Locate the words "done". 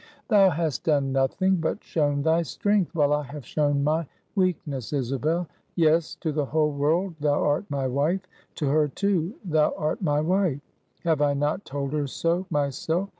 0.85-1.11